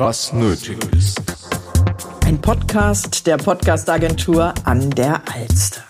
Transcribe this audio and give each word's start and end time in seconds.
Was 0.00 0.32
nötig 0.32 0.78
ist. 0.96 1.20
Ein 2.24 2.40
Podcast 2.40 3.26
der 3.26 3.36
Podcastagentur 3.36 4.54
an 4.64 4.88
der 4.92 5.20
Alster. 5.30 5.82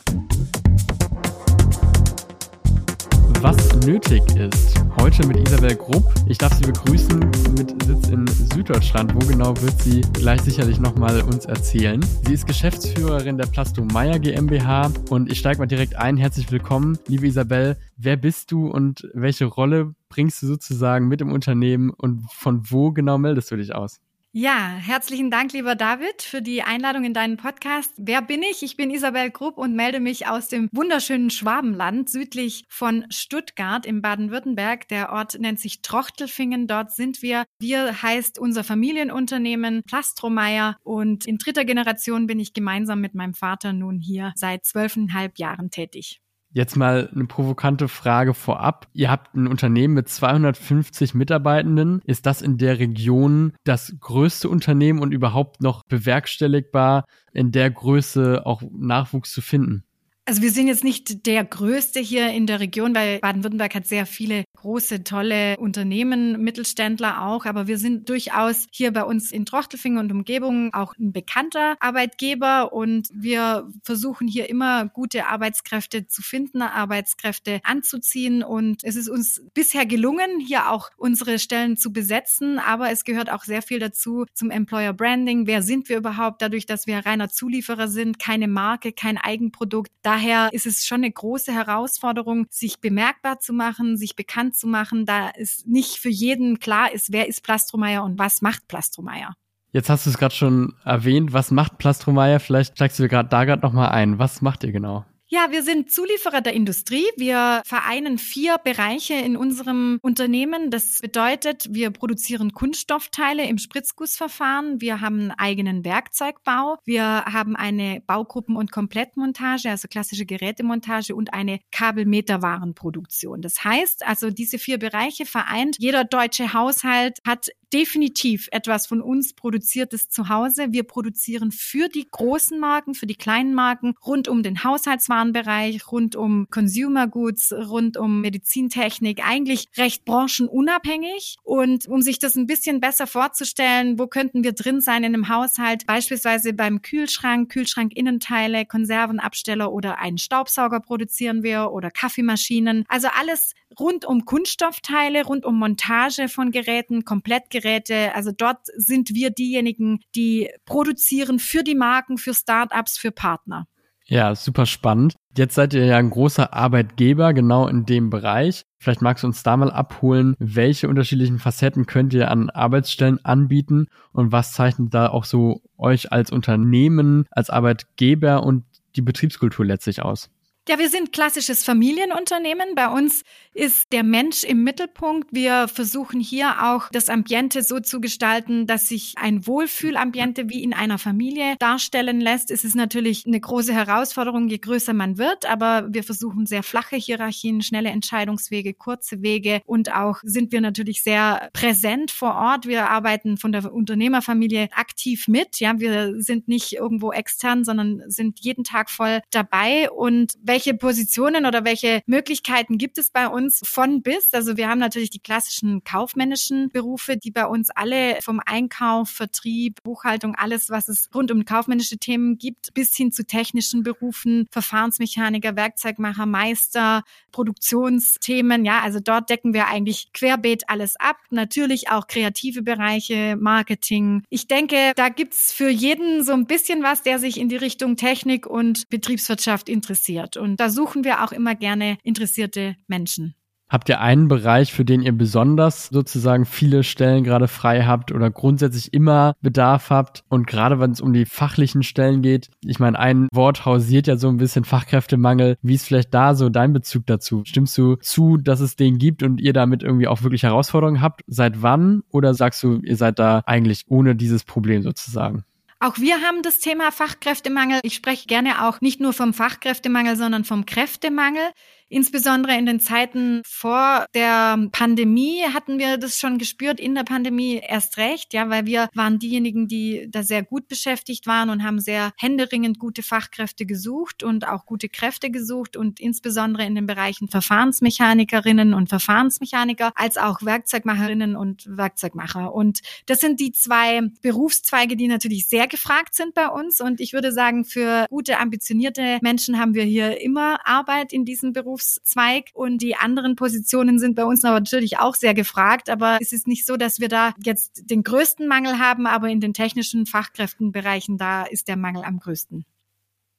Was 3.40 3.76
nötig 3.86 4.20
ist. 4.34 4.74
Heute 5.00 5.26
mit 5.28 5.38
Isabel 5.38 5.76
Grupp. 5.76 6.12
Ich 6.26 6.36
darf 6.36 6.52
Sie 6.54 6.64
begrüßen 6.64 7.20
mit 7.56 7.82
Sitz 7.84 8.08
in 8.08 8.26
Süddeutschland. 8.26 9.14
Wo 9.14 9.20
genau 9.20 9.56
wird 9.62 9.80
sie 9.80 10.00
gleich 10.12 10.40
sicherlich 10.42 10.80
nochmal 10.80 11.22
uns 11.22 11.46
erzählen. 11.46 12.04
Sie 12.26 12.34
ist 12.34 12.46
Geschäftsführerin 12.46 13.38
der 13.38 13.46
Plasto 13.46 13.82
Meyer 13.82 14.18
GmbH 14.18 14.90
und 15.08 15.30
ich 15.30 15.38
steige 15.38 15.60
mal 15.60 15.66
direkt 15.66 15.94
ein. 15.94 16.16
Herzlich 16.16 16.50
willkommen, 16.50 16.98
liebe 17.06 17.28
Isabel. 17.28 17.78
Wer 17.96 18.16
bist 18.16 18.50
du 18.50 18.66
und 18.68 19.08
welche 19.14 19.46
Rolle 19.46 19.94
bringst 20.10 20.42
du 20.42 20.46
sozusagen 20.48 21.08
mit 21.08 21.22
im 21.22 21.32
Unternehmen 21.32 21.90
und 21.90 22.30
von 22.30 22.70
wo 22.70 22.92
genau 22.92 23.16
meldest 23.16 23.50
du 23.50 23.56
dich 23.56 23.74
aus? 23.74 24.00
Ja, 24.32 24.76
herzlichen 24.76 25.28
Dank, 25.32 25.52
lieber 25.54 25.74
David, 25.74 26.22
für 26.22 26.40
die 26.40 26.62
Einladung 26.62 27.02
in 27.02 27.12
deinen 27.12 27.36
Podcast. 27.36 27.92
Wer 27.96 28.22
bin 28.22 28.44
ich? 28.44 28.62
Ich 28.62 28.76
bin 28.76 28.92
Isabel 28.92 29.28
Grupp 29.32 29.58
und 29.58 29.74
melde 29.74 29.98
mich 29.98 30.28
aus 30.28 30.46
dem 30.46 30.68
wunderschönen 30.70 31.30
Schwabenland 31.30 32.08
südlich 32.08 32.64
von 32.68 33.06
Stuttgart 33.10 33.84
im 33.84 34.02
Baden-Württemberg. 34.02 34.86
Der 34.86 35.10
Ort 35.10 35.36
nennt 35.40 35.58
sich 35.58 35.82
Trochtelfingen. 35.82 36.68
Dort 36.68 36.92
sind 36.92 37.22
wir. 37.22 37.44
Wir 37.58 38.02
heißt 38.02 38.38
unser 38.38 38.62
Familienunternehmen 38.62 39.82
Plastromeier 39.82 40.76
und 40.84 41.26
in 41.26 41.38
dritter 41.38 41.64
Generation 41.64 42.28
bin 42.28 42.38
ich 42.38 42.52
gemeinsam 42.52 43.00
mit 43.00 43.16
meinem 43.16 43.34
Vater 43.34 43.72
nun 43.72 43.98
hier 43.98 44.32
seit 44.36 44.64
zwölfeinhalb 44.64 45.40
Jahren 45.40 45.72
tätig. 45.72 46.20
Jetzt 46.52 46.76
mal 46.76 47.08
eine 47.14 47.26
provokante 47.26 47.86
Frage 47.86 48.34
vorab. 48.34 48.88
Ihr 48.92 49.08
habt 49.08 49.34
ein 49.34 49.46
Unternehmen 49.46 49.94
mit 49.94 50.08
250 50.08 51.14
Mitarbeitenden. 51.14 52.02
Ist 52.04 52.26
das 52.26 52.42
in 52.42 52.58
der 52.58 52.80
Region 52.80 53.52
das 53.62 53.94
größte 54.00 54.48
Unternehmen 54.48 54.98
und 54.98 55.12
überhaupt 55.12 55.62
noch 55.62 55.84
bewerkstelligbar, 55.84 57.04
in 57.32 57.52
der 57.52 57.70
Größe 57.70 58.44
auch 58.44 58.62
Nachwuchs 58.72 59.30
zu 59.32 59.42
finden? 59.42 59.84
Also 60.26 60.42
wir 60.42 60.52
sind 60.52 60.68
jetzt 60.68 60.84
nicht 60.84 61.26
der 61.26 61.44
größte 61.44 61.98
hier 61.98 62.30
in 62.30 62.46
der 62.46 62.60
Region, 62.60 62.94
weil 62.94 63.18
Baden-Württemberg 63.18 63.74
hat 63.74 63.86
sehr 63.86 64.06
viele 64.06 64.44
große, 64.56 65.02
tolle 65.02 65.56
Unternehmen, 65.56 66.40
Mittelständler 66.40 67.22
auch, 67.22 67.46
aber 67.46 67.66
wir 67.66 67.78
sind 67.78 68.08
durchaus 68.08 68.66
hier 68.70 68.92
bei 68.92 69.02
uns 69.02 69.32
in 69.32 69.46
Trochtelfingen 69.46 69.98
und 69.98 70.12
Umgebung 70.12 70.72
auch 70.74 70.94
ein 70.98 71.12
bekannter 71.12 71.76
Arbeitgeber 71.80 72.72
und 72.72 73.08
wir 73.12 73.68
versuchen 73.82 74.28
hier 74.28 74.48
immer 74.50 74.86
gute 74.88 75.26
Arbeitskräfte 75.26 76.06
zu 76.06 76.22
finden, 76.22 76.62
Arbeitskräfte 76.62 77.60
anzuziehen 77.64 78.44
und 78.44 78.84
es 78.84 78.96
ist 78.96 79.08
uns 79.08 79.42
bisher 79.54 79.86
gelungen, 79.86 80.38
hier 80.38 80.70
auch 80.70 80.90
unsere 80.98 81.38
Stellen 81.38 81.76
zu 81.76 81.92
besetzen, 81.92 82.58
aber 82.58 82.90
es 82.90 83.04
gehört 83.04 83.32
auch 83.32 83.44
sehr 83.44 83.62
viel 83.62 83.78
dazu 83.78 84.26
zum 84.34 84.50
Employer 84.50 84.92
Branding. 84.92 85.46
Wer 85.46 85.62
sind 85.62 85.88
wir 85.88 85.96
überhaupt 85.96 86.42
dadurch, 86.42 86.66
dass 86.66 86.86
wir 86.86 86.98
reiner 86.98 87.30
Zulieferer 87.30 87.88
sind, 87.88 88.18
keine 88.18 88.46
Marke, 88.46 88.92
kein 88.92 89.16
Eigenprodukt? 89.16 89.90
Daher 90.10 90.52
ist 90.52 90.66
es 90.66 90.84
schon 90.84 91.02
eine 91.04 91.12
große 91.12 91.52
Herausforderung, 91.52 92.46
sich 92.50 92.80
bemerkbar 92.80 93.38
zu 93.38 93.52
machen, 93.52 93.96
sich 93.96 94.16
bekannt 94.16 94.56
zu 94.56 94.66
machen, 94.66 95.06
da 95.06 95.30
es 95.38 95.64
nicht 95.66 95.98
für 95.98 96.08
jeden 96.08 96.58
klar 96.58 96.92
ist, 96.92 97.12
wer 97.12 97.28
ist 97.28 97.44
Plastromeier 97.44 98.02
und 98.02 98.18
was 98.18 98.42
macht 98.42 98.66
Plastromeier. 98.66 99.34
Jetzt 99.70 99.88
hast 99.88 100.06
du 100.06 100.10
es 100.10 100.18
gerade 100.18 100.34
schon 100.34 100.74
erwähnt. 100.84 101.32
Was 101.32 101.52
macht 101.52 101.78
Plastromeier? 101.78 102.40
Vielleicht 102.40 102.74
steigst 102.74 102.98
du 102.98 103.06
gerade 103.06 103.28
da 103.28 103.44
gerade 103.44 103.62
nochmal 103.62 103.90
ein. 103.90 104.18
Was 104.18 104.42
macht 104.42 104.64
ihr 104.64 104.72
genau? 104.72 105.04
Ja, 105.32 105.52
wir 105.52 105.62
sind 105.62 105.92
Zulieferer 105.92 106.40
der 106.40 106.54
Industrie. 106.54 107.06
Wir 107.16 107.62
vereinen 107.64 108.18
vier 108.18 108.58
Bereiche 108.58 109.14
in 109.14 109.36
unserem 109.36 110.00
Unternehmen. 110.02 110.72
Das 110.72 110.98
bedeutet, 111.00 111.68
wir 111.70 111.92
produzieren 111.92 112.52
Kunststoffteile 112.52 113.46
im 113.46 113.58
Spritzgussverfahren. 113.58 114.80
Wir 114.80 115.00
haben 115.00 115.20
einen 115.20 115.30
eigenen 115.30 115.84
Werkzeugbau. 115.84 116.78
Wir 116.84 117.04
haben 117.04 117.54
eine 117.54 118.02
Baugruppen- 118.08 118.56
und 118.56 118.72
Komplettmontage, 118.72 119.70
also 119.70 119.86
klassische 119.86 120.26
Gerätemontage 120.26 121.14
und 121.14 121.32
eine 121.32 121.60
Kabelmeterwarenproduktion. 121.70 123.40
Das 123.40 123.62
heißt, 123.62 124.04
also 124.04 124.30
diese 124.30 124.58
vier 124.58 124.80
Bereiche 124.80 125.26
vereint. 125.26 125.76
Jeder 125.78 126.02
deutsche 126.02 126.54
Haushalt 126.54 127.20
hat 127.24 127.50
definitiv 127.72 128.48
etwas 128.52 128.86
von 128.86 129.00
uns 129.00 129.32
produziertes 129.34 130.08
zu 130.08 130.28
Hause. 130.28 130.68
Wir 130.70 130.84
produzieren 130.84 131.52
für 131.52 131.88
die 131.88 132.06
großen 132.10 132.58
Marken, 132.58 132.94
für 132.94 133.06
die 133.06 133.14
kleinen 133.14 133.54
Marken 133.54 133.94
rund 134.04 134.28
um 134.28 134.42
den 134.42 134.64
Haushaltswarenbereich, 134.64 135.90
rund 135.90 136.16
um 136.16 136.48
Consumer 136.50 137.06
Goods, 137.06 137.52
rund 137.52 137.96
um 137.96 138.20
Medizintechnik, 138.20 139.26
eigentlich 139.26 139.68
recht 139.76 140.04
branchenunabhängig. 140.04 141.36
Und 141.42 141.86
um 141.86 142.02
sich 142.02 142.18
das 142.18 142.36
ein 142.36 142.46
bisschen 142.46 142.80
besser 142.80 143.06
vorzustellen, 143.06 143.98
wo 143.98 144.06
könnten 144.06 144.44
wir 144.44 144.52
drin 144.52 144.80
sein 144.80 145.04
in 145.04 145.14
einem 145.14 145.28
Haushalt, 145.28 145.86
beispielsweise 145.86 146.52
beim 146.52 146.82
Kühlschrank, 146.82 147.50
Kühlschrankinnenteile, 147.50 148.66
Konservenabsteller 148.66 149.72
oder 149.72 149.98
einen 149.98 150.18
Staubsauger 150.18 150.80
produzieren 150.80 151.42
wir 151.42 151.70
oder 151.72 151.90
Kaffeemaschinen. 151.90 152.84
Also 152.88 153.08
alles 153.18 153.52
rund 153.78 154.04
um 154.04 154.24
Kunststoffteile, 154.24 155.24
rund 155.24 155.44
um 155.44 155.58
Montage 155.58 156.28
von 156.28 156.50
Geräten, 156.50 157.04
Komplettgeräte. 157.04 158.14
Also 158.14 158.32
dort 158.32 158.58
sind 158.76 159.14
wir 159.14 159.30
diejenigen, 159.30 160.00
die 160.14 160.50
produzieren 160.64 161.38
für 161.38 161.62
die 161.62 161.74
Marken, 161.74 162.18
für 162.18 162.34
Startups, 162.34 162.98
für 162.98 163.12
Partner. 163.12 163.66
Ja, 164.10 164.34
super 164.34 164.66
spannend. 164.66 165.14
Jetzt 165.36 165.54
seid 165.54 165.72
ihr 165.72 165.84
ja 165.84 165.96
ein 165.96 166.10
großer 166.10 166.52
Arbeitgeber 166.52 167.32
genau 167.32 167.68
in 167.68 167.86
dem 167.86 168.10
Bereich. 168.10 168.64
Vielleicht 168.78 169.02
magst 169.02 169.22
du 169.22 169.28
uns 169.28 169.44
da 169.44 169.56
mal 169.56 169.70
abholen, 169.70 170.34
welche 170.40 170.88
unterschiedlichen 170.88 171.38
Facetten 171.38 171.86
könnt 171.86 172.12
ihr 172.12 172.28
an 172.28 172.50
Arbeitsstellen 172.50 173.24
anbieten 173.24 173.86
und 174.12 174.32
was 174.32 174.52
zeichnet 174.52 174.92
da 174.92 175.10
auch 175.10 175.24
so 175.24 175.62
euch 175.78 176.10
als 176.10 176.32
Unternehmen, 176.32 177.26
als 177.30 177.50
Arbeitgeber 177.50 178.42
und 178.42 178.64
die 178.96 179.02
Betriebskultur 179.02 179.64
letztlich 179.64 180.02
aus? 180.02 180.28
Ja, 180.70 180.78
wir 180.78 180.88
sind 180.88 181.10
klassisches 181.10 181.64
Familienunternehmen. 181.64 182.76
Bei 182.76 182.86
uns 182.86 183.24
ist 183.52 183.92
der 183.92 184.04
Mensch 184.04 184.44
im 184.44 184.62
Mittelpunkt. 184.62 185.30
Wir 185.32 185.66
versuchen 185.66 186.20
hier 186.20 186.62
auch 186.62 186.88
das 186.92 187.08
Ambiente 187.08 187.64
so 187.64 187.80
zu 187.80 188.00
gestalten, 188.00 188.68
dass 188.68 188.86
sich 188.86 189.14
ein 189.16 189.48
Wohlfühlambiente 189.48 190.48
wie 190.48 190.62
in 190.62 190.72
einer 190.72 190.98
Familie 190.98 191.56
darstellen 191.58 192.20
lässt. 192.20 192.52
Es 192.52 192.62
ist 192.62 192.76
natürlich 192.76 193.26
eine 193.26 193.40
große 193.40 193.72
Herausforderung, 193.72 194.46
je 194.46 194.58
größer 194.58 194.92
man 194.92 195.18
wird, 195.18 195.44
aber 195.44 195.88
wir 195.90 196.04
versuchen 196.04 196.46
sehr 196.46 196.62
flache 196.62 196.94
Hierarchien, 196.94 197.62
schnelle 197.62 197.88
Entscheidungswege, 197.88 198.72
kurze 198.72 199.22
Wege 199.22 199.62
und 199.66 199.92
auch 199.92 200.18
sind 200.22 200.52
wir 200.52 200.60
natürlich 200.60 201.02
sehr 201.02 201.50
präsent 201.52 202.12
vor 202.12 202.36
Ort. 202.36 202.68
Wir 202.68 202.88
arbeiten 202.88 203.38
von 203.38 203.50
der 203.50 203.72
Unternehmerfamilie 203.72 204.68
aktiv 204.70 205.26
mit. 205.26 205.58
Ja, 205.58 205.80
wir 205.80 206.22
sind 206.22 206.46
nicht 206.46 206.74
irgendwo 206.74 207.10
extern, 207.10 207.64
sondern 207.64 208.04
sind 208.06 208.38
jeden 208.38 208.62
Tag 208.62 208.88
voll 208.88 209.20
dabei 209.32 209.90
und 209.90 210.34
welche 210.40 210.59
Positionen 210.74 211.46
oder 211.46 211.64
welche 211.64 212.02
Möglichkeiten 212.06 212.78
gibt 212.78 212.98
es 212.98 213.10
bei 213.10 213.26
uns 213.28 213.60
von 213.64 214.02
bis? 214.02 214.32
Also 214.32 214.56
wir 214.56 214.68
haben 214.68 214.78
natürlich 214.78 215.10
die 215.10 215.20
klassischen 215.20 215.84
kaufmännischen 215.84 216.70
Berufe, 216.70 217.16
die 217.16 217.30
bei 217.30 217.46
uns 217.46 217.70
alle 217.70 218.18
vom 218.22 218.40
Einkauf, 218.44 219.10
Vertrieb, 219.10 219.82
Buchhaltung, 219.82 220.34
alles, 220.34 220.70
was 220.70 220.88
es 220.88 221.08
rund 221.14 221.30
um 221.30 221.44
kaufmännische 221.44 221.98
Themen 221.98 222.38
gibt, 222.38 222.74
bis 222.74 222.96
hin 222.96 223.12
zu 223.12 223.26
technischen 223.26 223.82
Berufen, 223.82 224.46
Verfahrensmechaniker, 224.50 225.56
Werkzeugmacher, 225.56 226.26
Meister, 226.26 227.02
Produktionsthemen. 227.32 228.64
Ja, 228.64 228.80
also 228.80 229.00
dort 229.00 229.30
decken 229.30 229.54
wir 229.54 229.68
eigentlich 229.68 230.12
querbeet 230.12 230.68
alles 230.68 230.96
ab. 230.96 231.16
Natürlich 231.30 231.90
auch 231.90 232.06
kreative 232.06 232.62
Bereiche, 232.62 233.36
Marketing. 233.38 234.22
Ich 234.28 234.46
denke, 234.48 234.92
da 234.96 235.08
gibt's 235.08 235.52
für 235.52 235.68
jeden 235.68 236.24
so 236.24 236.32
ein 236.32 236.46
bisschen 236.46 236.82
was, 236.82 237.02
der 237.02 237.18
sich 237.18 237.38
in 237.38 237.48
die 237.48 237.56
Richtung 237.56 237.96
Technik 237.96 238.46
und 238.46 238.88
Betriebswirtschaft 238.88 239.68
interessiert. 239.68 240.36
Und 240.36 240.49
da 240.56 240.70
suchen 240.70 241.04
wir 241.04 241.24
auch 241.24 241.32
immer 241.32 241.54
gerne 241.54 241.98
interessierte 242.02 242.76
Menschen. 242.86 243.34
Habt 243.70 243.88
ihr 243.88 244.00
einen 244.00 244.26
Bereich, 244.26 244.72
für 244.72 244.84
den 244.84 245.00
ihr 245.00 245.12
besonders 245.12 245.86
sozusagen 245.86 246.44
viele 246.44 246.82
Stellen 246.82 247.22
gerade 247.22 247.46
frei 247.46 247.84
habt 247.84 248.10
oder 248.10 248.28
grundsätzlich 248.28 248.92
immer 248.92 249.34
Bedarf 249.42 249.90
habt? 249.90 250.24
Und 250.28 250.48
gerade 250.48 250.80
wenn 250.80 250.90
es 250.90 251.00
um 251.00 251.12
die 251.12 251.24
fachlichen 251.24 251.84
Stellen 251.84 252.20
geht, 252.20 252.50
ich 252.64 252.80
meine, 252.80 252.98
ein 252.98 253.28
Wort 253.32 253.64
hausiert 253.64 254.08
ja 254.08 254.16
so 254.16 254.28
ein 254.28 254.38
bisschen 254.38 254.64
Fachkräftemangel. 254.64 255.56
Wie 255.62 255.74
ist 255.74 255.86
vielleicht 255.86 256.12
da 256.12 256.34
so 256.34 256.48
dein 256.48 256.72
Bezug 256.72 257.06
dazu? 257.06 257.42
Stimmst 257.46 257.78
du 257.78 257.94
zu, 257.94 258.38
dass 258.38 258.58
es 258.58 258.74
den 258.74 258.98
gibt 258.98 259.22
und 259.22 259.40
ihr 259.40 259.52
damit 259.52 259.84
irgendwie 259.84 260.08
auch 260.08 260.24
wirklich 260.24 260.42
Herausforderungen 260.42 261.00
habt? 261.00 261.20
Seit 261.28 261.62
wann? 261.62 262.02
Oder 262.10 262.34
sagst 262.34 262.60
du, 262.64 262.80
ihr 262.82 262.96
seid 262.96 263.20
da 263.20 263.44
eigentlich 263.46 263.84
ohne 263.86 264.16
dieses 264.16 264.42
Problem 264.42 264.82
sozusagen? 264.82 265.44
Auch 265.82 265.96
wir 265.96 266.20
haben 266.20 266.42
das 266.42 266.58
Thema 266.58 266.92
Fachkräftemangel. 266.92 267.80
Ich 267.82 267.94
spreche 267.94 268.26
gerne 268.26 268.66
auch 268.68 268.82
nicht 268.82 269.00
nur 269.00 269.14
vom 269.14 269.32
Fachkräftemangel, 269.32 270.14
sondern 270.14 270.44
vom 270.44 270.66
Kräftemangel. 270.66 271.52
Insbesondere 271.92 272.56
in 272.56 272.66
den 272.66 272.78
Zeiten 272.78 273.42
vor 273.44 274.06
der 274.14 274.68
Pandemie 274.70 275.42
hatten 275.52 275.80
wir 275.80 275.98
das 275.98 276.18
schon 276.18 276.38
gespürt, 276.38 276.78
in 276.78 276.94
der 276.94 277.02
Pandemie 277.02 277.60
erst 277.62 277.98
recht, 277.98 278.32
ja, 278.32 278.48
weil 278.48 278.64
wir 278.64 278.88
waren 278.94 279.18
diejenigen, 279.18 279.66
die 279.66 280.06
da 280.08 280.22
sehr 280.22 280.44
gut 280.44 280.68
beschäftigt 280.68 281.26
waren 281.26 281.50
und 281.50 281.64
haben 281.64 281.80
sehr 281.80 282.12
händeringend 282.16 282.78
gute 282.78 283.02
Fachkräfte 283.02 283.66
gesucht 283.66 284.22
und 284.22 284.46
auch 284.46 284.66
gute 284.66 284.88
Kräfte 284.88 285.30
gesucht 285.32 285.76
und 285.76 285.98
insbesondere 285.98 286.64
in 286.64 286.76
den 286.76 286.86
Bereichen 286.86 287.26
Verfahrensmechanikerinnen 287.26 288.72
und 288.72 288.88
Verfahrensmechaniker 288.88 289.90
als 289.96 290.16
auch 290.16 290.42
Werkzeugmacherinnen 290.42 291.34
und 291.34 291.64
Werkzeugmacher. 291.66 292.54
Und 292.54 292.82
das 293.06 293.18
sind 293.18 293.40
die 293.40 293.50
zwei 293.50 294.02
Berufszweige, 294.22 294.96
die 294.96 295.08
natürlich 295.08 295.48
sehr 295.48 295.66
gefragt 295.66 296.14
sind 296.14 296.34
bei 296.34 296.46
uns. 296.46 296.80
Und 296.80 297.00
ich 297.00 297.12
würde 297.12 297.32
sagen, 297.32 297.64
für 297.64 298.06
gute, 298.10 298.38
ambitionierte 298.38 299.18
Menschen 299.22 299.58
haben 299.58 299.74
wir 299.74 299.82
hier 299.82 300.20
immer 300.20 300.64
Arbeit 300.64 301.12
in 301.12 301.24
diesem 301.24 301.52
Berufszweig. 301.80 302.50
Und 302.54 302.82
die 302.82 302.96
anderen 302.96 303.36
Positionen 303.36 303.98
sind 303.98 304.14
bei 304.14 304.24
uns 304.24 304.42
natürlich 304.42 304.98
auch 304.98 305.14
sehr 305.14 305.34
gefragt. 305.34 305.88
Aber 305.88 306.18
es 306.20 306.32
ist 306.32 306.46
nicht 306.46 306.66
so, 306.66 306.76
dass 306.76 307.00
wir 307.00 307.08
da 307.08 307.32
jetzt 307.44 307.90
den 307.90 308.02
größten 308.02 308.46
Mangel 308.46 308.78
haben, 308.78 309.06
aber 309.06 309.28
in 309.28 309.40
den 309.40 309.54
technischen 309.54 310.06
Fachkräftenbereichen, 310.06 311.18
da 311.18 311.44
ist 311.44 311.68
der 311.68 311.76
Mangel 311.76 312.04
am 312.04 312.18
größten. 312.18 312.64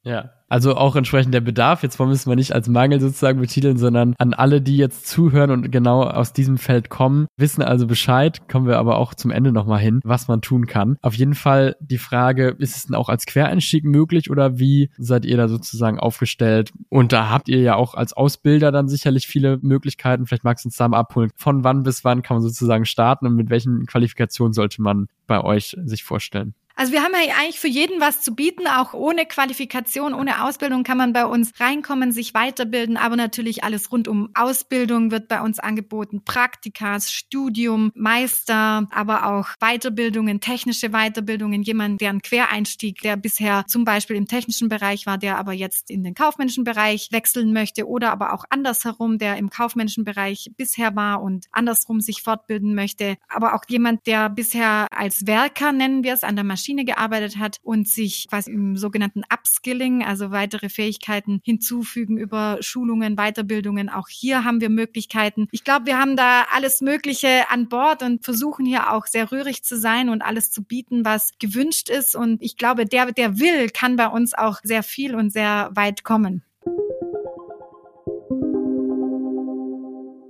Ja, 0.03 0.31
also 0.49 0.75
auch 0.75 0.95
entsprechend 0.95 1.33
der 1.33 1.41
Bedarf. 1.41 1.83
Jetzt 1.83 1.99
müssen 1.99 2.29
wir 2.29 2.35
nicht 2.35 2.53
als 2.53 2.67
Mangel 2.67 2.99
sozusagen 2.99 3.39
betiteln, 3.39 3.77
sondern 3.77 4.15
an 4.17 4.33
alle, 4.33 4.59
die 4.59 4.75
jetzt 4.75 5.07
zuhören 5.07 5.51
und 5.51 5.71
genau 5.71 6.03
aus 6.03 6.33
diesem 6.33 6.57
Feld 6.57 6.89
kommen, 6.89 7.27
wissen 7.37 7.61
also 7.61 7.85
Bescheid. 7.85 8.39
Kommen 8.49 8.67
wir 8.67 8.79
aber 8.79 8.97
auch 8.97 9.13
zum 9.13 9.29
Ende 9.29 9.51
nochmal 9.51 9.79
hin, 9.79 10.01
was 10.03 10.27
man 10.27 10.41
tun 10.41 10.65
kann. 10.65 10.97
Auf 11.01 11.13
jeden 11.13 11.35
Fall 11.35 11.75
die 11.79 11.99
Frage, 11.99 12.55
ist 12.57 12.75
es 12.75 12.87
denn 12.87 12.95
auch 12.95 13.09
als 13.09 13.25
Quereinstieg 13.27 13.85
möglich 13.85 14.31
oder 14.31 14.57
wie 14.57 14.89
seid 14.97 15.23
ihr 15.23 15.37
da 15.37 15.47
sozusagen 15.47 15.99
aufgestellt? 15.99 16.73
Und 16.89 17.13
da 17.13 17.29
habt 17.29 17.47
ihr 17.47 17.61
ja 17.61 17.75
auch 17.75 17.93
als 17.93 18.13
Ausbilder 18.13 18.71
dann 18.71 18.89
sicherlich 18.89 19.27
viele 19.27 19.59
Möglichkeiten. 19.61 20.25
Vielleicht 20.25 20.43
magst 20.43 20.65
du 20.65 20.67
uns 20.67 20.75
da 20.75 20.87
mal 20.87 20.99
abholen. 20.99 21.29
Von 21.35 21.63
wann 21.63 21.83
bis 21.83 22.03
wann 22.03 22.23
kann 22.23 22.35
man 22.35 22.43
sozusagen 22.43 22.85
starten 22.85 23.27
und 23.27 23.35
mit 23.35 23.51
welchen 23.51 23.85
Qualifikationen 23.85 24.53
sollte 24.53 24.81
man 24.81 25.07
bei 25.27 25.41
euch 25.41 25.77
sich 25.85 26.03
vorstellen? 26.03 26.55
Also 26.81 26.93
wir 26.93 27.03
haben 27.03 27.13
ja 27.13 27.35
eigentlich 27.39 27.59
für 27.59 27.67
jeden 27.67 28.01
was 28.01 28.21
zu 28.21 28.33
bieten, 28.33 28.65
auch 28.65 28.95
ohne 28.95 29.27
Qualifikation, 29.27 30.15
ohne 30.15 30.43
Ausbildung 30.43 30.83
kann 30.83 30.97
man 30.97 31.13
bei 31.13 31.27
uns 31.27 31.51
reinkommen, 31.59 32.11
sich 32.11 32.33
weiterbilden, 32.33 32.97
aber 32.97 33.15
natürlich 33.15 33.63
alles 33.63 33.91
rund 33.91 34.07
um 34.07 34.31
Ausbildung 34.33 35.11
wird 35.11 35.27
bei 35.27 35.41
uns 35.41 35.59
angeboten, 35.59 36.23
Praktikas, 36.25 37.11
Studium, 37.11 37.91
Meister, 37.93 38.87
aber 38.89 39.27
auch 39.27 39.49
Weiterbildungen, 39.59 40.41
technische 40.41 40.89
Weiterbildungen, 40.89 41.61
jemand, 41.61 42.01
der 42.01 42.09
einen 42.09 42.23
Quereinstieg, 42.23 42.99
der 43.01 43.15
bisher 43.15 43.63
zum 43.67 43.85
Beispiel 43.85 44.15
im 44.15 44.25
technischen 44.25 44.67
Bereich 44.67 45.05
war, 45.05 45.19
der 45.19 45.37
aber 45.37 45.53
jetzt 45.53 45.91
in 45.91 46.03
den 46.03 46.15
kaufmännischen 46.15 46.63
Bereich 46.63 47.09
wechseln 47.11 47.53
möchte 47.53 47.87
oder 47.87 48.11
aber 48.11 48.33
auch 48.33 48.45
andersherum, 48.49 49.19
der 49.19 49.37
im 49.37 49.51
kaufmännischen 49.51 50.03
Bereich 50.03 50.49
bisher 50.57 50.95
war 50.95 51.21
und 51.21 51.45
andersrum 51.51 52.01
sich 52.01 52.23
fortbilden 52.23 52.73
möchte, 52.73 53.17
aber 53.29 53.53
auch 53.53 53.65
jemand, 53.69 54.07
der 54.07 54.31
bisher 54.31 54.87
als 54.89 55.27
Werker, 55.27 55.73
nennen 55.73 56.03
wir 56.03 56.15
es, 56.15 56.23
an 56.23 56.35
der 56.35 56.43
Maschine 56.43 56.70
Maschine 56.71 56.85
gearbeitet 56.85 57.37
hat 57.37 57.57
und 57.63 57.87
sich 57.87 58.27
quasi 58.29 58.51
im 58.51 58.77
sogenannten 58.77 59.23
Upskilling, 59.31 60.03
also 60.03 60.31
weitere 60.31 60.69
Fähigkeiten 60.69 61.41
hinzufügen 61.43 62.17
über 62.17 62.57
Schulungen, 62.61 63.15
Weiterbildungen. 63.17 63.89
Auch 63.89 64.07
hier 64.07 64.45
haben 64.45 64.61
wir 64.61 64.69
Möglichkeiten. 64.69 65.47
Ich 65.51 65.65
glaube, 65.65 65.85
wir 65.85 65.99
haben 65.99 66.15
da 66.15 66.45
alles 66.53 66.79
Mögliche 66.79 67.49
an 67.49 67.67
Bord 67.67 68.03
und 68.03 68.23
versuchen 68.23 68.65
hier 68.65 68.93
auch 68.93 69.05
sehr 69.05 69.31
rührig 69.31 69.63
zu 69.63 69.77
sein 69.77 70.07
und 70.07 70.21
alles 70.21 70.51
zu 70.51 70.63
bieten, 70.63 71.03
was 71.03 71.31
gewünscht 71.39 71.89
ist. 71.89 72.15
Und 72.15 72.41
ich 72.41 72.55
glaube, 72.55 72.85
der, 72.85 73.11
der 73.11 73.37
will, 73.39 73.69
kann 73.69 73.97
bei 73.97 74.07
uns 74.07 74.33
auch 74.33 74.59
sehr 74.63 74.83
viel 74.83 75.15
und 75.15 75.31
sehr 75.31 75.71
weit 75.73 76.05
kommen. 76.05 76.43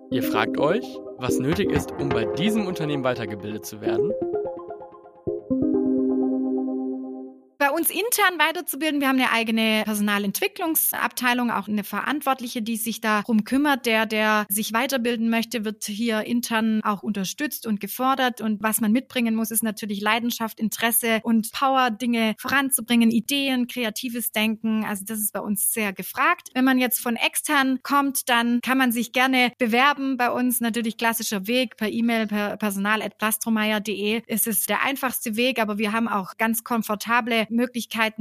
Ihr 0.09 0.23
fragt 0.23 0.57
euch, 0.57 0.85
was 1.17 1.37
nötig 1.37 1.71
ist, 1.71 1.91
um 1.91 2.09
bei 2.09 2.25
diesem 2.25 2.65
Unternehmen 2.65 3.03
weitergebildet 3.03 3.65
zu 3.65 3.79
werden? 3.79 4.11
Uns 7.81 7.89
intern 7.89 8.37
weiterzubilden. 8.37 9.01
Wir 9.01 9.07
haben 9.07 9.19
eine 9.19 9.31
eigene 9.31 9.81
Personalentwicklungsabteilung, 9.85 11.49
auch 11.49 11.67
eine 11.67 11.83
Verantwortliche, 11.83 12.61
die 12.61 12.77
sich 12.77 13.01
darum 13.01 13.43
kümmert. 13.43 13.87
Der, 13.87 14.05
der 14.05 14.45
sich 14.49 14.71
weiterbilden 14.71 15.31
möchte, 15.31 15.65
wird 15.65 15.85
hier 15.85 16.21
intern 16.21 16.81
auch 16.83 17.01
unterstützt 17.01 17.65
und 17.65 17.79
gefordert. 17.79 18.39
Und 18.39 18.61
was 18.61 18.81
man 18.81 18.91
mitbringen 18.91 19.33
muss, 19.33 19.49
ist 19.49 19.63
natürlich 19.63 19.99
Leidenschaft, 19.99 20.59
Interesse 20.59 21.21
und 21.23 21.51
Power, 21.53 21.89
Dinge 21.89 22.35
voranzubringen, 22.37 23.09
Ideen, 23.09 23.65
kreatives 23.65 24.31
Denken. 24.31 24.85
Also 24.85 25.03
das 25.03 25.17
ist 25.17 25.33
bei 25.33 25.39
uns 25.39 25.73
sehr 25.73 25.91
gefragt. 25.91 26.49
Wenn 26.53 26.65
man 26.65 26.77
jetzt 26.77 26.99
von 26.99 27.15
extern 27.15 27.79
kommt, 27.81 28.29
dann 28.29 28.61
kann 28.61 28.77
man 28.77 28.91
sich 28.91 29.11
gerne 29.11 29.53
bewerben 29.57 30.17
bei 30.17 30.29
uns. 30.29 30.61
Natürlich 30.61 30.97
klassischer 30.97 31.47
Weg 31.47 31.77
per 31.77 31.89
E-Mail, 31.89 32.27
per 32.27 32.57
personal.plastromeyer.de. 32.57 34.21
Es 34.27 34.45
ist 34.45 34.69
der 34.69 34.83
einfachste 34.83 35.35
Weg, 35.35 35.59
aber 35.59 35.79
wir 35.79 35.93
haben 35.93 36.07
auch 36.07 36.37
ganz 36.37 36.63
komfortable 36.63 37.47
Möglichkeiten, 37.49 37.70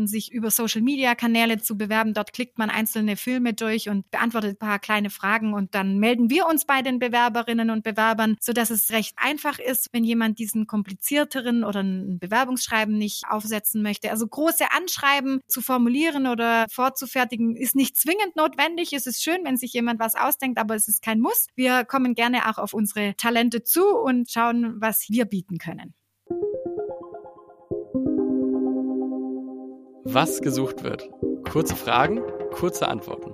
sich 0.06 0.32
über 0.32 0.50
Social-Media-Kanäle 0.50 1.58
zu 1.58 1.76
bewerben. 1.76 2.14
Dort 2.14 2.32
klickt 2.32 2.58
man 2.58 2.70
einzelne 2.70 3.16
Filme 3.16 3.54
durch 3.54 3.88
und 3.88 4.10
beantwortet 4.10 4.52
ein 4.52 4.58
paar 4.58 4.78
kleine 4.78 5.10
Fragen 5.10 5.54
und 5.54 5.74
dann 5.74 5.98
melden 5.98 6.30
wir 6.30 6.46
uns 6.46 6.64
bei 6.64 6.82
den 6.82 6.98
Bewerberinnen 6.98 7.70
und 7.70 7.82
Bewerbern, 7.82 8.36
sodass 8.40 8.70
es 8.70 8.90
recht 8.90 9.14
einfach 9.16 9.58
ist, 9.58 9.88
wenn 9.92 10.04
jemand 10.04 10.38
diesen 10.38 10.66
komplizierteren 10.66 11.64
oder 11.64 11.82
ein 11.82 12.18
Bewerbungsschreiben 12.18 12.96
nicht 12.96 13.24
aufsetzen 13.28 13.82
möchte. 13.82 14.10
Also 14.10 14.26
große 14.26 14.64
Anschreiben 14.72 15.40
zu 15.46 15.60
formulieren 15.60 16.26
oder 16.26 16.66
vorzufertigen 16.70 17.56
ist 17.56 17.74
nicht 17.74 17.96
zwingend 17.96 18.36
notwendig. 18.36 18.92
Es 18.92 19.06
ist 19.06 19.22
schön, 19.22 19.44
wenn 19.44 19.56
sich 19.56 19.72
jemand 19.72 20.00
was 20.00 20.14
ausdenkt, 20.14 20.58
aber 20.58 20.74
es 20.74 20.88
ist 20.88 21.02
kein 21.02 21.20
Muss. 21.20 21.46
Wir 21.54 21.84
kommen 21.84 22.14
gerne 22.14 22.48
auch 22.48 22.58
auf 22.58 22.74
unsere 22.74 23.14
Talente 23.16 23.62
zu 23.62 23.84
und 23.86 24.30
schauen, 24.30 24.80
was 24.80 25.08
wir 25.08 25.24
bieten 25.24 25.58
können. 25.58 25.94
Was 30.12 30.40
gesucht 30.40 30.82
wird. 30.82 31.08
Kurze 31.50 31.76
Fragen, 31.76 32.20
kurze 32.52 32.88
Antworten. 32.88 33.32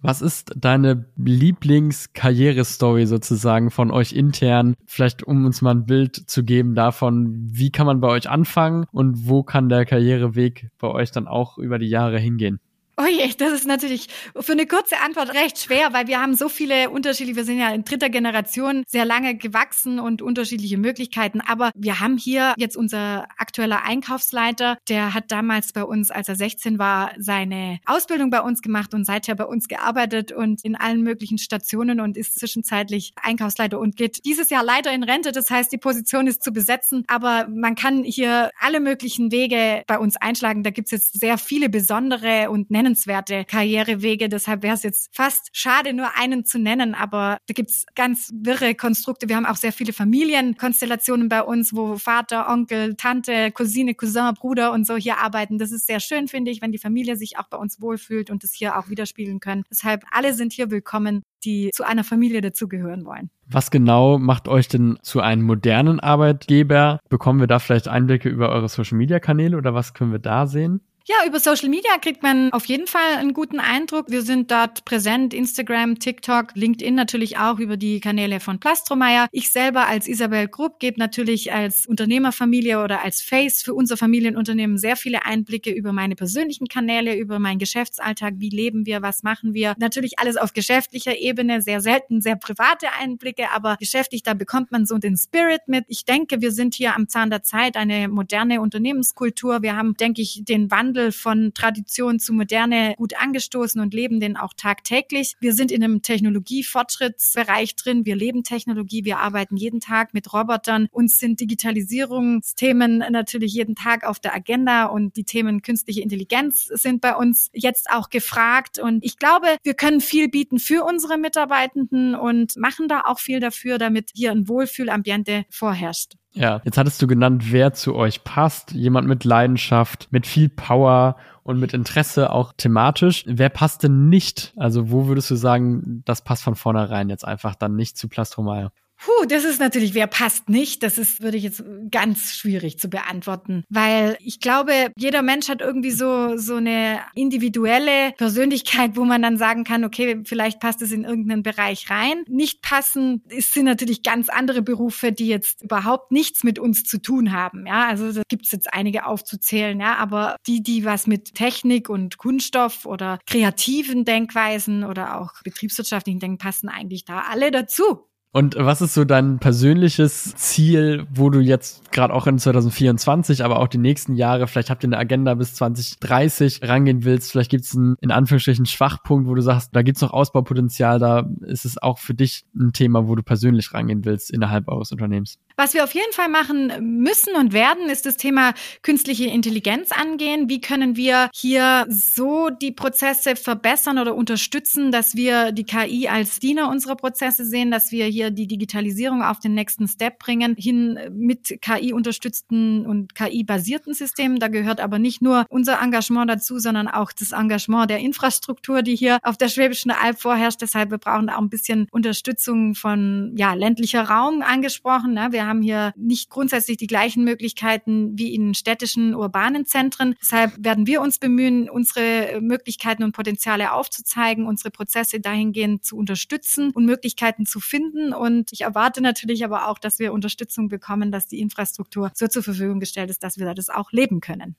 Was 0.00 0.22
ist 0.22 0.52
deine 0.56 1.06
Lieblingskarrierestory 1.16 3.06
sozusagen 3.06 3.70
von 3.70 3.90
euch 3.90 4.12
intern? 4.12 4.74
Vielleicht 4.86 5.24
um 5.24 5.44
uns 5.44 5.62
mal 5.62 5.72
ein 5.72 5.84
Bild 5.84 6.14
zu 6.14 6.44
geben 6.44 6.74
davon, 6.74 7.48
wie 7.50 7.72
kann 7.72 7.86
man 7.86 8.00
bei 8.00 8.08
euch 8.08 8.30
anfangen 8.30 8.86
und 8.92 9.28
wo 9.28 9.42
kann 9.42 9.68
der 9.68 9.84
Karriereweg 9.84 10.68
bei 10.78 10.88
euch 10.88 11.10
dann 11.10 11.26
auch 11.26 11.58
über 11.58 11.78
die 11.78 11.88
Jahre 11.88 12.18
hingehen? 12.18 12.60
Oh 12.98 13.04
je, 13.04 13.30
das 13.36 13.52
ist 13.52 13.66
natürlich 13.66 14.08
für 14.34 14.52
eine 14.52 14.66
kurze 14.66 14.98
Antwort 15.04 15.34
recht 15.34 15.58
schwer, 15.58 15.92
weil 15.92 16.06
wir 16.06 16.18
haben 16.18 16.34
so 16.34 16.48
viele 16.48 16.88
unterschiedliche, 16.88 17.36
wir 17.36 17.44
sind 17.44 17.58
ja 17.58 17.68
in 17.68 17.84
dritter 17.84 18.08
Generation 18.08 18.84
sehr 18.86 19.04
lange 19.04 19.36
gewachsen 19.36 20.00
und 20.00 20.22
unterschiedliche 20.22 20.78
Möglichkeiten. 20.78 21.42
Aber 21.42 21.72
wir 21.74 22.00
haben 22.00 22.16
hier 22.16 22.54
jetzt 22.56 22.74
unser 22.74 23.28
aktueller 23.36 23.82
Einkaufsleiter, 23.84 24.78
der 24.88 25.12
hat 25.12 25.30
damals 25.30 25.74
bei 25.74 25.84
uns, 25.84 26.10
als 26.10 26.30
er 26.30 26.36
16 26.36 26.78
war, 26.78 27.12
seine 27.18 27.80
Ausbildung 27.84 28.30
bei 28.30 28.40
uns 28.40 28.62
gemacht 28.62 28.94
und 28.94 29.04
seither 29.04 29.34
bei 29.34 29.44
uns 29.44 29.68
gearbeitet 29.68 30.32
und 30.32 30.64
in 30.64 30.74
allen 30.74 31.02
möglichen 31.02 31.36
Stationen 31.36 32.00
und 32.00 32.16
ist 32.16 32.38
zwischenzeitlich 32.38 33.12
Einkaufsleiter 33.22 33.78
und 33.78 33.96
geht 33.96 34.24
dieses 34.24 34.48
Jahr 34.48 34.64
leider 34.64 34.90
in 34.90 35.02
Rente. 35.02 35.32
Das 35.32 35.50
heißt, 35.50 35.70
die 35.70 35.76
Position 35.76 36.26
ist 36.28 36.42
zu 36.42 36.50
besetzen, 36.50 37.04
aber 37.08 37.46
man 37.46 37.74
kann 37.74 38.04
hier 38.04 38.52
alle 38.58 38.80
möglichen 38.80 39.30
Wege 39.32 39.82
bei 39.86 39.98
uns 39.98 40.16
einschlagen. 40.16 40.62
Da 40.62 40.70
gibt's 40.70 40.92
jetzt 40.92 41.20
sehr 41.20 41.36
viele 41.36 41.68
besondere 41.68 42.48
und 42.48 42.70
nennen 42.70 42.85
nennenswerte 42.86 43.44
Karrierewege. 43.44 44.28
Deshalb 44.28 44.62
wäre 44.62 44.74
es 44.74 44.84
jetzt 44.84 45.14
fast 45.14 45.48
schade, 45.52 45.92
nur 45.92 46.16
einen 46.16 46.44
zu 46.44 46.58
nennen. 46.58 46.94
Aber 46.94 47.38
da 47.46 47.52
gibt's 47.52 47.84
ganz 47.94 48.30
wirre 48.32 48.74
Konstrukte. 48.74 49.28
Wir 49.28 49.36
haben 49.36 49.46
auch 49.46 49.56
sehr 49.56 49.72
viele 49.72 49.92
Familienkonstellationen 49.92 51.28
bei 51.28 51.42
uns, 51.42 51.74
wo 51.74 51.96
Vater, 51.96 52.48
Onkel, 52.48 52.94
Tante, 52.94 53.50
Cousine, 53.50 53.94
Cousin, 53.94 54.34
Bruder 54.34 54.72
und 54.72 54.86
so 54.86 54.96
hier 54.96 55.18
arbeiten. 55.18 55.58
Das 55.58 55.72
ist 55.72 55.86
sehr 55.86 56.00
schön, 56.00 56.28
finde 56.28 56.50
ich, 56.52 56.62
wenn 56.62 56.72
die 56.72 56.78
Familie 56.78 57.16
sich 57.16 57.38
auch 57.38 57.48
bei 57.48 57.56
uns 57.56 57.80
wohlfühlt 57.80 58.30
und 58.30 58.44
das 58.44 58.52
hier 58.54 58.78
auch 58.78 58.88
widerspiegeln 58.88 59.40
können. 59.40 59.64
Deshalb 59.70 60.04
alle 60.12 60.34
sind 60.34 60.52
hier 60.52 60.70
willkommen 60.70 61.22
die 61.44 61.70
zu 61.72 61.84
einer 61.84 62.02
Familie 62.02 62.40
dazugehören 62.40 63.04
wollen. 63.04 63.30
Was 63.46 63.70
genau 63.70 64.18
macht 64.18 64.48
euch 64.48 64.66
denn 64.66 64.98
zu 65.02 65.20
einem 65.20 65.42
modernen 65.42 66.00
Arbeitgeber? 66.00 66.98
Bekommen 67.08 67.38
wir 67.38 67.46
da 67.46 67.60
vielleicht 67.60 67.86
Einblicke 67.86 68.28
über 68.28 68.48
eure 68.48 68.68
Social-Media-Kanäle 68.68 69.56
oder 69.56 69.72
was 69.72 69.94
können 69.94 70.10
wir 70.10 70.18
da 70.18 70.46
sehen? 70.48 70.80
Ja, 71.08 71.24
über 71.24 71.38
Social 71.38 71.68
Media 71.68 71.98
kriegt 71.98 72.24
man 72.24 72.52
auf 72.52 72.64
jeden 72.64 72.88
Fall 72.88 73.14
einen 73.18 73.32
guten 73.32 73.60
Eindruck. 73.60 74.10
Wir 74.10 74.22
sind 74.22 74.50
dort 74.50 74.84
präsent, 74.84 75.32
Instagram, 75.32 76.00
TikTok, 76.00 76.48
LinkedIn 76.54 76.96
natürlich 76.96 77.38
auch 77.38 77.60
über 77.60 77.76
die 77.76 78.00
Kanäle 78.00 78.40
von 78.40 78.58
Plastromeyer. 78.58 79.28
Ich 79.30 79.50
selber 79.50 79.86
als 79.86 80.08
Isabel 80.08 80.48
Grupp 80.48 80.80
gebe 80.80 80.98
natürlich 80.98 81.52
als 81.52 81.86
Unternehmerfamilie 81.86 82.82
oder 82.82 83.04
als 83.04 83.22
Face 83.22 83.62
für 83.62 83.72
unser 83.72 83.96
Familienunternehmen 83.96 84.78
sehr 84.78 84.96
viele 84.96 85.24
Einblicke 85.24 85.70
über 85.70 85.92
meine 85.92 86.16
persönlichen 86.16 86.66
Kanäle, 86.66 87.14
über 87.14 87.38
meinen 87.38 87.60
Geschäftsalltag, 87.60 88.34
wie 88.38 88.50
leben 88.50 88.84
wir, 88.84 89.00
was 89.00 89.22
machen 89.22 89.54
wir. 89.54 89.76
Natürlich 89.78 90.18
alles 90.18 90.36
auf 90.36 90.54
geschäftlicher 90.54 91.16
Ebene, 91.16 91.62
sehr 91.62 91.80
selten 91.80 92.20
sehr 92.20 92.34
private 92.34 92.88
Einblicke, 92.98 93.52
aber 93.52 93.76
geschäftlich, 93.78 94.24
da 94.24 94.34
bekommt 94.34 94.72
man 94.72 94.86
so 94.86 94.98
den 94.98 95.16
Spirit 95.16 95.68
mit. 95.68 95.84
Ich 95.86 96.04
denke, 96.04 96.40
wir 96.40 96.50
sind 96.50 96.74
hier 96.74 96.96
am 96.96 97.06
Zahn 97.06 97.30
der 97.30 97.44
Zeit, 97.44 97.76
eine 97.76 98.08
moderne 98.08 98.60
Unternehmenskultur. 98.60 99.62
Wir 99.62 99.76
haben, 99.76 99.94
denke 99.94 100.20
ich, 100.20 100.42
den 100.42 100.68
Wandel 100.72 100.95
Wandel 100.96 101.12
von 101.12 101.52
Tradition 101.52 102.18
zu 102.18 102.32
Moderne 102.32 102.94
gut 102.96 103.20
angestoßen 103.20 103.80
und 103.82 103.92
leben 103.92 104.18
den 104.18 104.36
auch 104.36 104.54
tagtäglich. 104.56 105.34
Wir 105.40 105.52
sind 105.52 105.70
in 105.70 105.84
einem 105.84 106.00
Technologiefortschrittsbereich 106.00 107.76
drin. 107.76 108.06
Wir 108.06 108.16
leben 108.16 108.44
Technologie. 108.44 109.04
Wir 109.04 109.18
arbeiten 109.18 109.58
jeden 109.58 109.80
Tag 109.80 110.14
mit 110.14 110.32
Robotern. 110.32 110.88
Uns 110.90 111.18
sind 111.18 111.40
Digitalisierungsthemen 111.40 113.04
natürlich 113.10 113.52
jeden 113.52 113.74
Tag 113.74 114.04
auf 114.04 114.20
der 114.20 114.34
Agenda 114.34 114.86
und 114.86 115.16
die 115.16 115.24
Themen 115.24 115.60
künstliche 115.60 116.00
Intelligenz 116.00 116.64
sind 116.64 117.02
bei 117.02 117.14
uns 117.14 117.50
jetzt 117.52 117.90
auch 117.90 118.08
gefragt. 118.08 118.78
Und 118.78 119.04
ich 119.04 119.18
glaube, 119.18 119.48
wir 119.64 119.74
können 119.74 120.00
viel 120.00 120.30
bieten 120.30 120.58
für 120.58 120.82
unsere 120.82 121.18
Mitarbeitenden 121.18 122.14
und 122.14 122.56
machen 122.56 122.88
da 122.88 123.02
auch 123.04 123.18
viel 123.18 123.40
dafür, 123.40 123.76
damit 123.76 124.12
hier 124.14 124.32
ein 124.32 124.48
Wohlfühlambiente 124.48 125.44
vorherrscht. 125.50 126.14
Ja, 126.36 126.60
jetzt 126.64 126.76
hattest 126.76 127.00
du 127.00 127.06
genannt, 127.06 127.50
wer 127.50 127.72
zu 127.72 127.94
euch 127.94 128.22
passt. 128.22 128.72
Jemand 128.72 129.08
mit 129.08 129.24
Leidenschaft, 129.24 130.08
mit 130.10 130.26
viel 130.26 130.50
Power 130.50 131.16
und 131.42 131.58
mit 131.58 131.72
Interesse 131.72 132.30
auch 132.30 132.52
thematisch. 132.56 133.24
Wer 133.26 133.48
passt 133.48 133.82
denn 133.82 134.08
nicht? 134.10 134.52
Also 134.56 134.90
wo 134.90 135.06
würdest 135.06 135.30
du 135.30 135.36
sagen, 135.36 136.02
das 136.04 136.22
passt 136.22 136.42
von 136.42 136.54
vornherein 136.54 137.08
jetzt 137.08 137.26
einfach 137.26 137.54
dann 137.54 137.74
nicht 137.74 137.96
zu 137.96 138.08
Plastromeier? 138.08 138.70
Puh, 138.98 139.26
das 139.28 139.44
ist 139.44 139.60
natürlich, 139.60 139.94
wer 139.94 140.06
passt 140.06 140.48
nicht? 140.48 140.82
Das 140.82 140.98
ist, 140.98 141.22
würde 141.22 141.36
ich 141.36 141.42
jetzt 141.42 141.62
ganz 141.90 142.34
schwierig 142.34 142.78
zu 142.78 142.88
beantworten, 142.88 143.64
weil 143.68 144.16
ich 144.20 144.40
glaube, 144.40 144.90
jeder 144.96 145.22
Mensch 145.22 145.48
hat 145.48 145.60
irgendwie 145.60 145.90
so, 145.90 146.36
so 146.36 146.56
eine 146.56 147.00
individuelle 147.14 148.12
Persönlichkeit, 148.16 148.96
wo 148.96 149.04
man 149.04 149.22
dann 149.22 149.36
sagen 149.36 149.64
kann, 149.64 149.84
okay, 149.84 150.22
vielleicht 150.24 150.60
passt 150.60 150.82
es 150.82 150.92
in 150.92 151.04
irgendeinen 151.04 151.42
Bereich 151.42 151.90
rein. 151.90 152.24
Nicht 152.26 152.62
passen 152.62 153.22
ist, 153.28 153.52
sind 153.52 153.66
natürlich 153.66 154.02
ganz 154.02 154.28
andere 154.28 154.62
Berufe, 154.62 155.12
die 155.12 155.28
jetzt 155.28 155.62
überhaupt 155.62 156.10
nichts 156.10 156.42
mit 156.42 156.58
uns 156.58 156.84
zu 156.84 157.00
tun 157.00 157.32
haben. 157.32 157.66
Ja, 157.66 157.86
also 157.86 158.12
da 158.12 158.22
gibt 158.28 158.46
es 158.46 158.52
jetzt 158.52 158.72
einige 158.72 159.06
aufzuzählen, 159.06 159.78
ja, 159.78 159.96
aber 159.96 160.36
die, 160.46 160.62
die 160.62 160.84
was 160.84 161.06
mit 161.06 161.34
Technik 161.34 161.88
und 161.90 162.16
Kunststoff 162.16 162.86
oder 162.86 163.18
kreativen 163.26 164.04
Denkweisen 164.04 164.84
oder 164.84 165.20
auch 165.20 165.34
betriebswirtschaftlichen 165.44 166.20
Denken 166.20 166.38
passen 166.38 166.68
eigentlich 166.68 167.04
da 167.04 167.24
alle 167.30 167.50
dazu. 167.50 168.06
Und 168.36 168.54
was 168.58 168.82
ist 168.82 168.92
so 168.92 169.06
dein 169.06 169.38
persönliches 169.38 170.34
Ziel, 170.34 171.06
wo 171.10 171.30
du 171.30 171.40
jetzt 171.40 171.90
gerade 171.90 172.12
auch 172.12 172.26
in 172.26 172.38
2024, 172.38 173.42
aber 173.42 173.60
auch 173.60 173.66
die 173.66 173.78
nächsten 173.78 174.14
Jahre, 174.14 174.46
vielleicht 174.46 174.68
habt 174.68 174.84
ihr 174.84 174.88
eine 174.88 174.98
Agenda 174.98 175.32
bis 175.32 175.54
2030 175.54 176.60
rangehen 176.62 177.02
willst, 177.04 177.32
vielleicht 177.32 177.50
gibt 177.50 177.64
es 177.64 177.74
einen 177.74 177.96
in 178.02 178.10
Anführungsstrichen 178.10 178.66
Schwachpunkt, 178.66 179.26
wo 179.26 179.34
du 179.34 179.40
sagst, 179.40 179.70
da 179.74 179.80
gibt 179.80 179.96
es 179.96 180.02
noch 180.02 180.12
Ausbaupotenzial, 180.12 180.98
da 180.98 181.26
ist 181.46 181.64
es 181.64 181.80
auch 181.80 181.96
für 181.96 182.12
dich 182.12 182.44
ein 182.54 182.74
Thema, 182.74 183.08
wo 183.08 183.14
du 183.14 183.22
persönlich 183.22 183.72
rangehen 183.72 184.04
willst 184.04 184.30
innerhalb 184.30 184.68
eures 184.68 184.92
Unternehmens. 184.92 185.38
Was 185.58 185.72
wir 185.72 185.84
auf 185.84 185.94
jeden 185.94 186.12
Fall 186.12 186.28
machen 186.28 187.00
müssen 187.00 187.34
und 187.34 187.54
werden, 187.54 187.88
ist 187.88 188.04
das 188.04 188.18
Thema 188.18 188.52
künstliche 188.82 189.24
Intelligenz 189.24 189.90
angehen. 189.90 190.50
Wie 190.50 190.60
können 190.60 190.96
wir 190.96 191.30
hier 191.34 191.86
so 191.88 192.50
die 192.50 192.72
Prozesse 192.72 193.36
verbessern 193.36 193.98
oder 193.98 194.14
unterstützen, 194.14 194.92
dass 194.92 195.14
wir 195.14 195.52
die 195.52 195.64
KI 195.64 196.08
als 196.08 196.40
Diener 196.40 196.68
unserer 196.68 196.96
Prozesse 196.96 197.46
sehen, 197.46 197.70
dass 197.70 197.90
wir 197.90 198.04
hier 198.04 198.30
die 198.30 198.46
Digitalisierung 198.46 199.22
auf 199.22 199.40
den 199.40 199.54
nächsten 199.54 199.88
Step 199.88 200.18
bringen, 200.18 200.56
hin 200.58 200.98
mit 201.12 201.62
KI-unterstützten 201.62 202.84
und 202.84 203.14
KI-basierten 203.14 203.94
Systemen. 203.94 204.38
Da 204.38 204.48
gehört 204.48 204.80
aber 204.80 204.98
nicht 204.98 205.22
nur 205.22 205.46
unser 205.48 205.80
Engagement 205.80 206.28
dazu, 206.28 206.58
sondern 206.58 206.86
auch 206.86 207.12
das 207.12 207.32
Engagement 207.32 207.88
der 207.88 208.00
Infrastruktur, 208.00 208.82
die 208.82 208.94
hier 208.94 209.20
auf 209.22 209.38
der 209.38 209.48
Schwäbischen 209.48 209.90
Alb 209.90 210.20
vorherrscht. 210.20 210.60
Deshalb 210.60 210.90
wir 210.90 210.98
brauchen 210.98 211.30
auch 211.30 211.38
ein 211.38 211.48
bisschen 211.48 211.88
Unterstützung 211.90 212.74
von 212.74 213.32
ja, 213.38 213.54
ländlicher 213.54 214.02
Raum 214.02 214.42
angesprochen. 214.42 215.14
Ne? 215.14 215.28
Wir 215.30 215.45
haben 215.46 215.62
hier 215.62 215.92
nicht 215.96 216.30
grundsätzlich 216.30 216.76
die 216.76 216.86
gleichen 216.86 217.24
Möglichkeiten 217.24 218.18
wie 218.18 218.34
in 218.34 218.54
städtischen, 218.54 219.14
urbanen 219.14 219.66
Zentren. 219.66 220.14
Deshalb 220.20 220.52
werden 220.58 220.86
wir 220.86 221.00
uns 221.00 221.18
bemühen, 221.18 221.70
unsere 221.70 222.40
Möglichkeiten 222.40 223.02
und 223.02 223.12
Potenziale 223.12 223.72
aufzuzeigen, 223.72 224.46
unsere 224.46 224.70
Prozesse 224.70 225.20
dahingehend 225.20 225.84
zu 225.84 225.96
unterstützen 225.96 226.70
und 226.70 226.84
Möglichkeiten 226.84 227.46
zu 227.46 227.60
finden. 227.60 228.12
Und 228.12 228.52
ich 228.52 228.62
erwarte 228.62 229.00
natürlich 229.00 229.44
aber 229.44 229.68
auch, 229.68 229.78
dass 229.78 229.98
wir 229.98 230.12
Unterstützung 230.12 230.68
bekommen, 230.68 231.12
dass 231.12 231.26
die 231.26 231.40
Infrastruktur 231.40 232.10
so 232.14 232.26
zur 232.26 232.42
Verfügung 232.42 232.80
gestellt 232.80 233.10
ist, 233.10 233.22
dass 233.22 233.38
wir 233.38 233.52
das 233.54 233.68
auch 233.68 233.92
leben 233.92 234.20
können. 234.20 234.56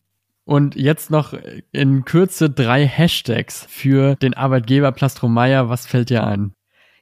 Und 0.47 0.75
jetzt 0.75 1.11
noch 1.11 1.33
in 1.73 2.05
Kürze 2.05 2.49
drei 2.49 2.87
Hashtags 2.87 3.65
für 3.69 4.15
den 4.15 4.33
Arbeitgeber 4.33 4.93
Plastromeier. 4.93 5.67
Was 5.67 5.85
fällt 5.85 6.09
dir 6.09 6.25
ein? 6.25 6.53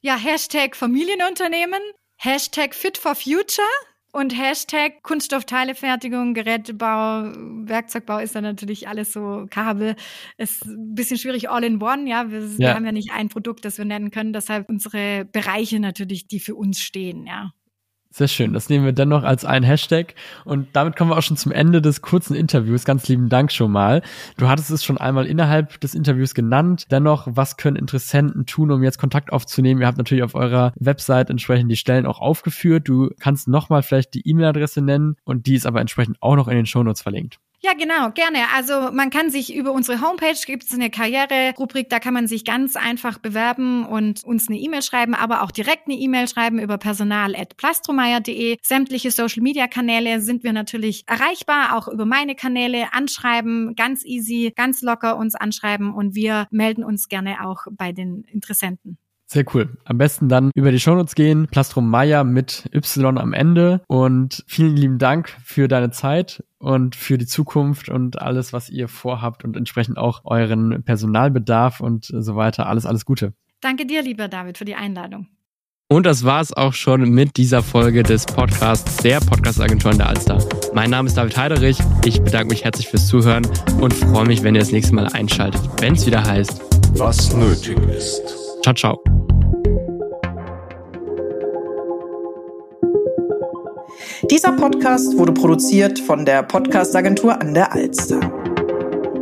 Ja, 0.01 0.17
Hashtag 0.17 0.75
Familienunternehmen, 0.75 1.79
Hashtag 2.17 2.73
Fit 2.73 2.97
for 2.97 3.15
Future 3.15 3.63
und 4.11 4.31
Hashtag 4.31 5.03
Kunststoffteilefertigung, 5.03 6.33
Gerätebau, 6.33 7.33
Werkzeugbau 7.67 8.19
ist 8.19 8.33
dann 8.33 8.43
natürlich 8.43 8.87
alles 8.87 9.11
so 9.11 9.45
Kabel. 9.49 9.95
Ist 10.37 10.65
ein 10.65 10.95
bisschen 10.95 11.17
schwierig 11.17 11.49
all 11.49 11.65
in 11.65 11.81
one, 11.81 12.09
ja. 12.09 12.31
Wir, 12.31 12.39
ja. 12.39 12.57
wir 12.57 12.75
haben 12.75 12.85
ja 12.85 12.93
nicht 12.93 13.11
ein 13.11 13.27
Produkt, 13.27 13.65
das 13.65 13.77
wir 13.77 13.85
nennen 13.85 14.11
können. 14.11 14.31
Deshalb 14.31 14.69
unsere 14.69 15.25
Bereiche 15.25 15.81
natürlich, 15.81 16.27
die 16.27 16.39
für 16.39 16.55
uns 16.55 16.79
stehen, 16.79 17.27
ja. 17.27 17.51
Sehr 18.17 18.29
schön. 18.29 18.53
Das 18.53 18.69
nehmen 18.69 18.85
wir 18.85 18.93
dennoch 18.93 19.23
als 19.23 19.43
ein 19.43 19.63
Hashtag. 19.63 20.15
Und 20.45 20.69
damit 20.71 20.95
kommen 20.95 21.11
wir 21.11 21.17
auch 21.17 21.21
schon 21.21 21.35
zum 21.35 21.51
Ende 21.51 21.81
des 21.81 22.01
kurzen 22.01 22.33
Interviews. 22.33 22.85
Ganz 22.85 23.09
lieben 23.09 23.27
Dank 23.27 23.51
schon 23.51 23.73
mal. 23.73 24.03
Du 24.37 24.47
hattest 24.47 24.71
es 24.71 24.85
schon 24.85 24.97
einmal 24.97 25.25
innerhalb 25.25 25.81
des 25.81 25.93
Interviews 25.93 26.33
genannt. 26.33 26.85
Dennoch, 26.91 27.27
was 27.29 27.57
können 27.57 27.75
Interessenten 27.75 28.45
tun, 28.45 28.71
um 28.71 28.83
jetzt 28.83 28.99
Kontakt 28.99 29.33
aufzunehmen? 29.33 29.81
Ihr 29.81 29.87
habt 29.87 29.97
natürlich 29.97 30.23
auf 30.23 30.33
eurer 30.33 30.71
Website 30.79 31.29
entsprechend 31.29 31.69
die 31.69 31.75
Stellen 31.75 32.05
auch 32.05 32.21
aufgeführt. 32.21 32.87
Du 32.87 33.09
kannst 33.19 33.49
nochmal 33.49 33.83
vielleicht 33.83 34.13
die 34.13 34.25
E-Mail-Adresse 34.25 34.79
nennen 34.79 35.17
und 35.25 35.45
die 35.45 35.55
ist 35.55 35.65
aber 35.65 35.81
entsprechend 35.81 36.15
auch 36.21 36.37
noch 36.37 36.47
in 36.47 36.55
den 36.55 36.65
Shownotes 36.65 37.01
verlinkt. 37.01 37.39
Ja, 37.65 37.73
genau, 37.73 38.11
gerne. 38.11 38.51
Also 38.53 38.91
man 38.91 39.09
kann 39.09 39.31
sich 39.31 39.55
über 39.55 39.71
unsere 39.71 39.99
Homepage, 39.99 40.37
gibt 40.45 40.65
es 40.65 40.73
eine 40.73 40.91
Karriere-Rubrik, 40.91 41.89
da 41.89 41.99
kann 41.99 42.13
man 42.13 42.27
sich 42.27 42.45
ganz 42.45 42.75
einfach 42.75 43.17
bewerben 43.17 43.87
und 43.87 44.23
uns 44.23 44.47
eine 44.47 44.59
E-Mail 44.59 44.83
schreiben, 44.83 45.15
aber 45.15 45.41
auch 45.41 45.49
direkt 45.49 45.87
eine 45.87 45.95
E-Mail 45.95 46.27
schreiben 46.27 46.59
über 46.59 46.77
personal.plastromeyer.de. 46.77 48.59
Sämtliche 48.61 49.09
Social-Media-Kanäle 49.09 50.21
sind 50.21 50.43
wir 50.43 50.53
natürlich 50.53 51.05
erreichbar, 51.07 51.75
auch 51.75 51.87
über 51.87 52.05
meine 52.05 52.35
Kanäle 52.35 52.93
anschreiben, 52.93 53.73
ganz 53.73 54.05
easy, 54.05 54.53
ganz 54.55 54.83
locker 54.83 55.17
uns 55.17 55.33
anschreiben 55.33 55.91
und 55.91 56.13
wir 56.13 56.45
melden 56.51 56.83
uns 56.83 57.09
gerne 57.09 57.47
auch 57.47 57.65
bei 57.71 57.93
den 57.93 58.25
Interessenten. 58.25 58.99
Sehr 59.27 59.45
cool. 59.53 59.77
Am 59.85 59.97
besten 59.97 60.29
dann 60.29 60.51
über 60.53 60.71
die 60.71 60.79
Shownotes 60.79 61.15
gehen. 61.15 61.47
Plastrum 61.49 61.89
Maya 61.89 62.23
mit 62.23 62.69
Y 62.73 63.17
am 63.17 63.33
Ende. 63.33 63.81
Und 63.87 64.43
vielen 64.47 64.75
lieben 64.75 64.99
Dank 64.99 65.29
für 65.43 65.67
deine 65.67 65.89
Zeit 65.91 66.43
und 66.59 66.95
für 66.95 67.17
die 67.17 67.25
Zukunft 67.25 67.89
und 67.89 68.21
alles, 68.21 68.53
was 68.53 68.69
ihr 68.69 68.87
vorhabt 68.87 69.43
und 69.43 69.57
entsprechend 69.57 69.97
auch 69.97 70.21
euren 70.25 70.83
Personalbedarf 70.83 71.79
und 71.81 72.05
so 72.05 72.35
weiter. 72.35 72.67
Alles, 72.67 72.85
alles 72.85 73.05
Gute. 73.05 73.33
Danke 73.61 73.85
dir, 73.85 74.03
lieber 74.03 74.27
David, 74.27 74.57
für 74.57 74.65
die 74.65 74.75
Einladung. 74.75 75.27
Und 75.87 76.07
das 76.07 76.23
war 76.23 76.41
es 76.41 76.51
auch 76.51 76.73
schon 76.73 77.09
mit 77.11 77.37
dieser 77.37 77.61
Folge 77.61 78.01
des 78.01 78.25
Podcasts 78.25 78.97
der 78.97 79.19
Podcast-Agentur 79.19 79.91
in 79.91 79.99
der 79.99 80.09
Alster. 80.09 80.39
Mein 80.73 80.89
Name 80.89 81.07
ist 81.07 81.15
David 81.15 81.37
Heiderich. 81.37 81.77
Ich 82.03 82.21
bedanke 82.23 82.49
mich 82.49 82.63
herzlich 82.63 82.87
fürs 82.87 83.07
Zuhören 83.07 83.47
und 83.79 83.93
freue 83.93 84.25
mich, 84.25 84.41
wenn 84.41 84.55
ihr 84.55 84.61
das 84.61 84.71
nächste 84.71 84.95
Mal 84.95 85.07
einschaltet, 85.07 85.61
wenn 85.81 85.93
es 85.93 86.07
wieder 86.07 86.23
heißt, 86.23 86.59
was 86.97 87.35
nötig 87.35 87.77
ist. 87.89 88.21
Ciao, 88.63 88.73
ciao. 88.73 89.14
Dieser 94.31 94.53
Podcast 94.53 95.15
wurde 95.17 95.33
produziert 95.33 95.99
von 95.99 96.25
der 96.25 96.41
Podcast-Agentur 96.41 97.39
an 97.39 97.53
der 97.53 97.71
Alster. 97.71 98.19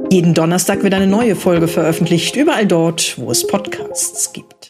Jeden 0.10 0.33
Donnerstag 0.33 0.81
wird 0.81 0.93
eine 0.93 1.07
neue 1.07 1.36
Folge 1.36 1.67
veröffentlicht, 1.67 2.38
überall 2.38 2.65
dort, 2.65 3.19
wo 3.19 3.29
es 3.29 3.45
Podcasts 3.45 4.31
gibt. 4.31 4.62